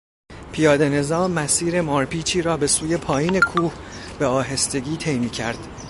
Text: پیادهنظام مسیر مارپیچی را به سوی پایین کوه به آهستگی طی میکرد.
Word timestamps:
پیادهنظام 0.51 1.31
مسیر 1.31 1.81
مارپیچی 1.81 2.41
را 2.41 2.57
به 2.57 2.67
سوی 2.67 2.97
پایین 2.97 3.39
کوه 3.39 3.73
به 4.19 4.25
آهستگی 4.25 4.97
طی 4.97 5.19
میکرد. 5.19 5.67